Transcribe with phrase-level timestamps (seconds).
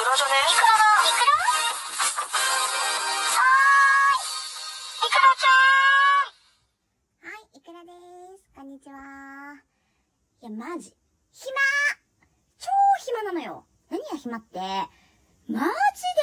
[0.00, 1.36] くらじゃねいくらだいくら
[3.36, 4.24] はー
[4.96, 5.52] いいくらちゃ
[6.24, 6.40] ん
[7.28, 7.92] はい、いくらで
[8.38, 8.48] す。
[8.56, 8.96] こんにちは。
[10.40, 10.96] いや、マジ。
[11.32, 11.52] 暇
[12.58, 12.68] 超
[13.04, 13.66] 暇なのよ。
[13.90, 14.58] 何が暇って、
[15.48, 15.68] マジ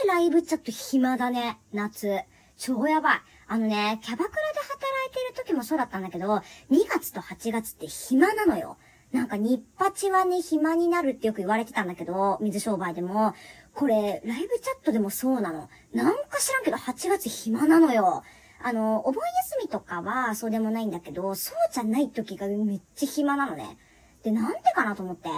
[0.02, 2.23] でライブチャット暇だね、夏。
[2.57, 3.21] 超やばい。
[3.48, 4.73] あのね、キャバクラで働
[5.07, 6.38] いてる時もそうだったんだけど、
[6.71, 8.80] 2月と8月って暇なのよ。
[9.12, 13.34] なんか、日八はね、暇になるってよく言われてたんだけど、水商売でも、
[13.74, 15.70] これ、ライブチャットでもそうなの。
[15.93, 18.24] なんか知らんけど、8月暇なのよ。
[18.62, 23.78] あの、お盆休みとかはそうでもないんだけど、そうじゃない時がめっちゃ暇なのね。
[24.24, 25.29] で、なんでかなと思って。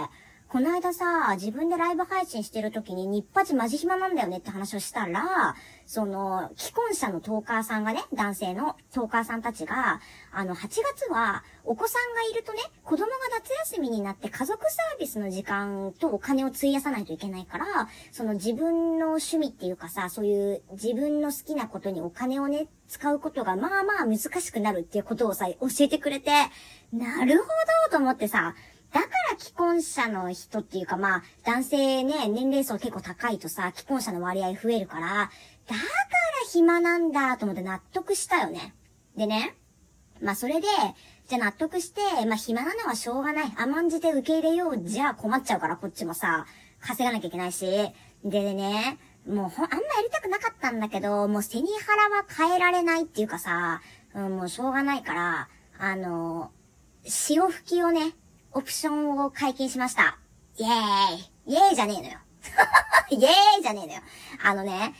[0.50, 5.54] この間さ、自分でライブ配信してる時に日八マジ暇なんだよねって話をしたら、
[5.86, 10.00] その、既婚者のトーカーさんがね、男性のトーカーさんたちが、
[10.32, 17.66] あの、8月は、お子さんがいるとね、子供が夏休みになって家族サービスの時間とお金を費やさないといけないから、
[18.10, 26.32] その自分の趣味っていうかさ、そういう自分の好きなことにお金をね、使うことがまあまあ難しくなるっていうことをさ、教えてくれて、
[26.92, 28.56] なるほどと思ってさ、
[28.92, 35.30] だから既婚者の人っていうかまあ、男性ね、年齢層結構高いとさ、既婚者の割合増えるから、だか
[35.66, 35.78] ら
[36.50, 38.74] 暇なんだと思って納得したよね。
[39.16, 39.54] でね、
[40.20, 40.66] まあそれで、
[41.28, 43.52] じゃ納得して、まあ暇なのはしょうがない。
[43.56, 44.82] 甘んじて受け入れよう。
[44.82, 46.46] じゃ困っちゃうからこっちもさ、
[46.80, 47.66] 稼がなきゃいけないし。
[48.24, 53.80] でね、もうほ、あんまやりたくなかったんだけど、もう背に腹は変えられないっていうかさ、
[54.14, 56.50] うん、もうしょうがないから、あの、
[57.04, 58.12] 潮吹きをね、
[58.52, 60.18] オプションを解禁しました。
[60.58, 60.70] イェー
[61.46, 62.18] イイェーイじゃねえのよ。
[63.10, 64.00] イェーイじゃねえのよ。
[64.44, 64.94] あのね、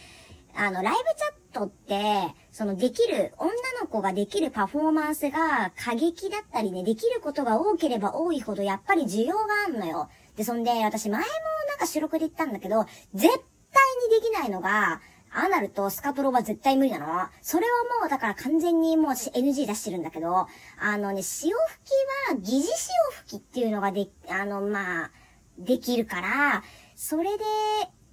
[0.55, 10.09] あの、ライブチャットって、そのできる、女の子ができるパフォーマンスが過激だったりね、できることが多ければ多いほどやっぱり需要があんのよ。
[10.37, 11.27] で、そんで、私前も
[11.69, 12.85] なんか収録で言ったんだけど、
[13.15, 15.01] 絶対にできないのが、
[15.33, 17.07] アナルとスカトロは絶対無理なの？
[17.43, 20.47] それはもう、だから完全にもう NG 出してるんだけど、
[20.79, 22.93] あのね、潮吹きは、疑似潮
[23.27, 25.11] 吹きっていうのがで、あの、まあ、
[25.59, 26.63] できるから、
[26.97, 27.45] それで、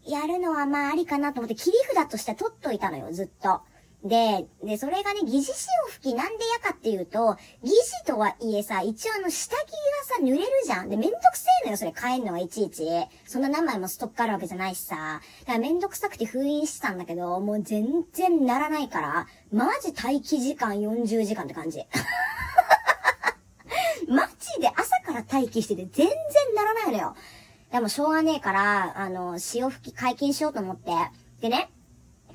[0.05, 3.61] やるのはまあありかなと思って切り札として取っといたのよ、ずっと。
[4.07, 5.53] で、で、それがね、疑似潮
[5.89, 9.65] 吹きなんでやかっていうと、疑似とはいえさ、一応あの下着が
[10.03, 10.89] さ、濡れるじゃん。
[10.89, 12.85] で、めんどくせえのよ、それ変えんのはいちいち。
[13.25, 14.95] そんな何枚もストックあるわけじゃないしさ。
[15.41, 21.85] だからめんどくさくて封印してたんだけど、もう全然ならないから、マジ待機時間40時間って感じ。
[24.07, 26.15] マジで朝から待機してて全然
[26.55, 27.15] ならないのよ。
[27.71, 30.91] でもしょうがねえから、あの、潮吹き解禁しようと思って。
[31.41, 31.69] でね、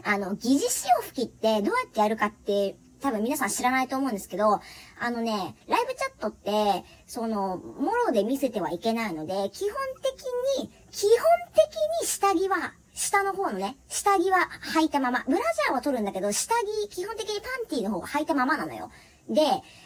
[0.05, 4.61] あの、疑似潮吹きってどうやってやるかって、多分皆さん知らないと思うんですけど、
[5.01, 11.11] あのね、ライブチャットって、その、もろで見せてはいけないので、基本的に、基本
[11.53, 15.25] 的に下着は、下の方のね、下着は履いたまま。
[15.27, 18.91] ブラジャーは取るんだけど、下着、基本的にパンティの方が履いたままなのよ。
[19.29, 19.41] で、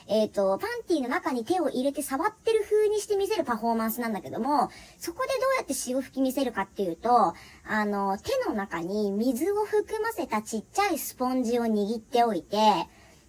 [0.08, 12.56] えっ、と、パンティの中に手を入れて触ってる風にして見せるパフォーマンスなんだけども、そこでどうやって潮吹き見せるかっていうと、あの、手の中に水を含ませたちっちゃいスポンジを握っておいて、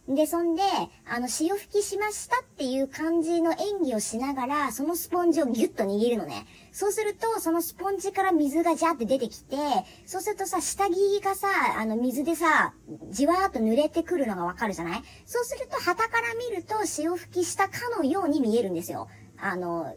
[0.07, 0.61] で、そんで、
[1.05, 6.45] あの、潮吹きしましたっていう感じの演技をしながら、そのスポンジをギュッと握るのね。
[6.71, 9.57] そうすると、そのスポンジから水がジャーって出てきて、
[10.05, 12.73] そうするとさ、下着がさ、あの、水でさ、
[13.09, 15.03] じわーっと濡れてくるのがわかるじゃない？
[15.25, 19.09] そうすると、旗から見ると、潮吹きしたかのように見えるんですよ。
[19.37, 19.93] あの、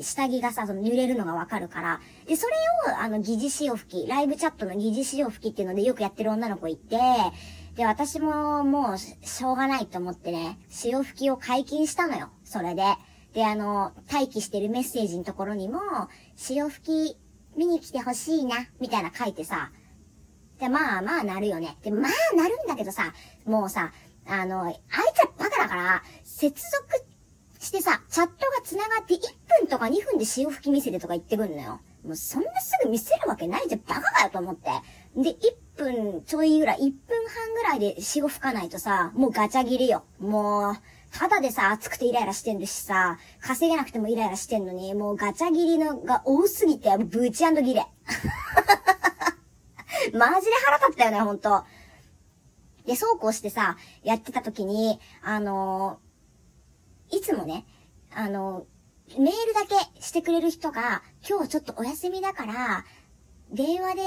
[0.00, 2.00] 下着がさ、その濡れるのがわかるから。
[2.26, 2.54] で、それ
[2.94, 6.96] を、あの、疑似潮吹き、ライブチャットの疑似潮吹きっていうのでよくやってる女の子いて、
[7.76, 12.30] で、私ももうしょうがないと思ってね、潮吹きを解禁したのよ。
[12.42, 12.82] それで。
[13.34, 15.80] で、あの、待機してるメッセージのところにも、
[16.36, 17.18] 潮吹き
[17.54, 19.70] 見に来てほしいな、みたいな書いてさ。
[20.58, 21.76] で、まあまあなるよね。
[21.82, 23.12] で、まあなるんだけどさ、
[23.44, 23.92] もうさ、
[24.26, 24.80] あの、あい
[25.14, 27.04] つはバカだから、接続
[27.60, 29.20] してさ、チャットが繋がって1
[29.60, 31.80] 分とか2分で潮吹き見せてとか言ってくんのよ。
[32.06, 34.70] もうそんなすぐ見せるわけないじゃん、バカかよと思って。
[35.14, 35.34] で、1
[35.76, 36.92] 分ちょいぐらい、1分
[37.28, 40.04] 半ぐらいで潮吹かないとさ、もうガチャ切りよ。
[40.18, 40.76] もう、
[41.12, 47.86] ただでさ、暑くてイライラしてんるしさ、稼げなくてもイライラしてんのに、もうガチャ切りのが多すぎて、ブチギレ。
[50.12, 51.64] マジで腹立ったよね、ほんと。
[52.84, 55.98] で、そうこうしてさ、やってた時に、あの
[57.10, 57.64] いつもね、
[58.14, 58.66] あの
[59.18, 62.84] メールだけしてくれる人が、今日ちょっとお休みだから、
[63.52, 64.02] 電話で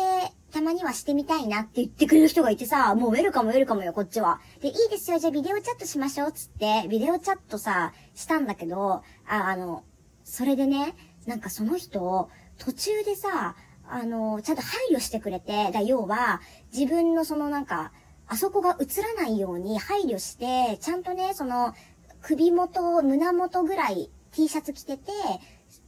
[0.51, 4.41] たまにはしてみたいなって言ってくれる人がいてさ、もうウェルカムウェルカムよ、こっちは。
[4.61, 9.83] で、いいですよ、じゃあビデオチャットしましょう、つって、ビデオチャットさ、したんだけど、あ、あの、
[10.23, 10.95] それでね、
[11.25, 13.55] なんかその人、途中でさ、
[13.87, 16.41] あの、ちゃんと配慮してくれて、だ要は、
[16.73, 17.91] 自分のそのなんか、
[18.27, 21.73] あそこが映らないように配慮して、ちゃんとね、その、
[22.21, 25.11] 首元、胸元ぐらい T シャツ着てて、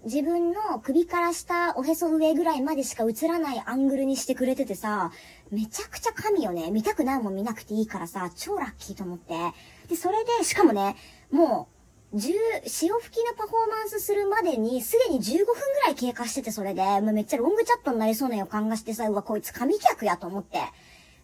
[0.03, 5.11] 自分の首から下、おへそ上ぐらいまでしか映らないアングルにしてくれててさ、
[5.51, 6.71] めちゃくちゃ神よね。
[6.71, 9.35] 見たくないもん見なくていいからさ、超ラッキーと思って。
[9.87, 10.95] で、それで、しかもね、
[11.29, 11.69] も
[12.13, 12.33] う、10、
[12.65, 15.53] 潮吹きのパフォーマンスするまでに、すでに15分ぐ
[15.85, 20.61] らい経過してて、それで、もうめっちゃロングチャットになりそうな予感がしてさ、うわ、こいつ神客やと思って、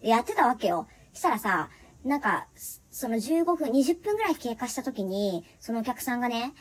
[0.02, 0.88] やってたわけよ。
[1.14, 1.70] したらさ、
[2.06, 2.48] なんか、
[2.92, 6.54] その15分、20分ぐらい経過した時に、そのお客さんがね、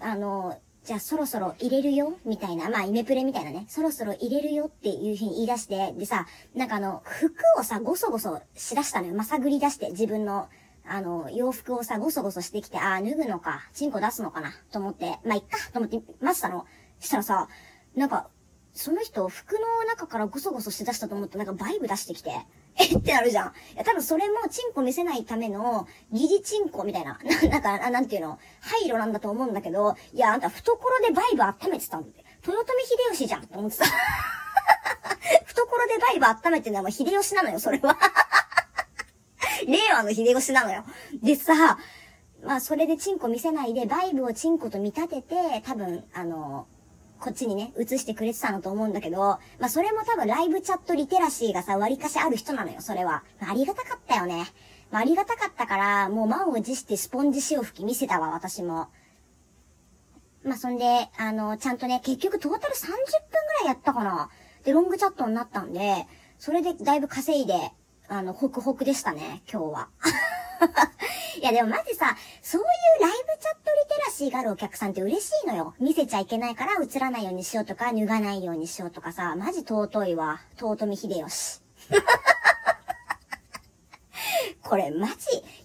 [0.00, 2.18] あの、じゃあそろそろ入れるよ？
[2.24, 6.26] みたいな、まあイメプレみたいなね、そろそろ入れるよっていうふうに言い出して、でさ、
[6.56, 9.14] なんかあの、服をさ、ごそごそしだしたのよ。
[9.14, 10.48] まさぐり出して、自分の、
[10.84, 16.66] あの、洋服をさ、ごそごそしてきて、ああ、脱ぐのか、チンコ出すのかな、と思って、まあいっか、と思って待ってたの。
[16.98, 17.48] したらさ、
[17.94, 18.28] なんか、
[18.74, 22.32] その人、服の中からごそごそしだしたと思って、なんかバイブ出してきて、
[22.76, 23.46] えってなるじゃん。
[23.48, 32.24] いや、多分それもチンコ見せないための、疑似チンコみたいな、な なんか、なんていうの、配慮なんだと思うんだけど、いや、あんた懐でバイブ温めてたんだって。
[32.46, 33.84] 豊臣秀吉じゃんって思ってた。
[35.46, 37.96] 懐でバイブ温めてるのは秀吉なのよ、それは。
[39.66, 40.84] 令和の秀吉なのよ。
[41.22, 41.78] でさ、
[42.42, 46.66] まあ、それでチンコ見せないで、バイブをチンコと見立てて、多分、あの、
[47.22, 53.22] こっちにね、映してくれてたのと思うんだけど、まあ、それも多分ライブチャットリテラシーがさ、割かしある人なのよ、それは。
[53.40, 54.44] ありがたかったよね。
[54.90, 58.88] まあ、ありがたかったから、もう満を持してスポンジ潮吹き見せたわ、私も。
[60.42, 60.84] まあ、そんで、
[61.16, 63.06] あの、ちゃんとね、結局トータル30分ぐら
[63.62, 64.28] いやったかな。
[64.64, 66.08] で、ロングチャットになったんで、
[66.38, 67.70] それでだいぶ稼いで、
[68.08, 69.88] あの、ホクホクでしたね、今日は。
[71.40, 72.66] いやでもマジさ、そういう
[73.02, 75.74] ライブチャットリテラシーがあるお客さんって嬉しいのよ。
[75.78, 80.40] 見せちゃいけないから映らないようにしようとか、脱がないようにしようとかさ、マジ尊いわ。
[80.56, 81.60] 尊み秀吉。
[84.62, 85.14] これマジ、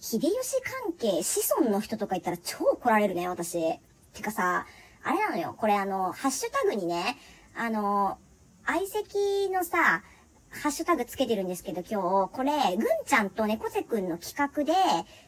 [0.00, 3.78] 秀吉関係、子孫の人とか言ったら超来られるね、私。
[4.12, 4.66] てかさ、
[5.04, 5.54] あれなのよ。
[5.56, 7.16] これあの、ハッシュタグにね、
[7.56, 8.18] あの、
[8.66, 10.02] 相席のさ、
[10.50, 14.72] ハッシュタグつけてるんですけど今日、これ、ぐんちゃんと猫背くんの企画で、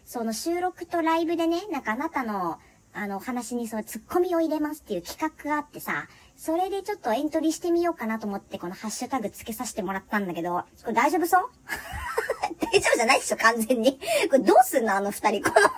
[0.04, 2.58] その収録とライブでね、なんかあなたの、
[2.92, 11.50] あの、話にそう、ツッコミを入れますっていう企画があってさ、それでちょっとエントリーしてみようかなと思って、このハッシュタグつけさせてもらったんだけど、これ大丈夫そう？
[12.72, 13.98] 大丈夫じゃないでしょ、完全に。
[14.30, 15.70] これどうすんのあの二人、この話。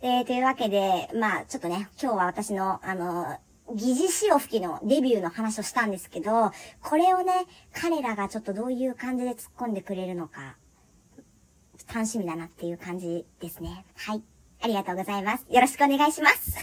[0.00, 3.38] えー、というわけで、まあ、ちょっとね、今日は私の、あの、
[3.74, 7.32] 疑似潮吹きのデビューの話をしたんですけど、これをね、
[7.72, 10.56] 彼らがちょっとどういう感じで突っ込んでくれるのか、
[11.92, 13.84] 楽しみだなっていう感じですね。
[13.96, 14.22] はい。
[14.60, 15.46] ありがとうございます。
[15.50, 16.56] よろしくお願いします。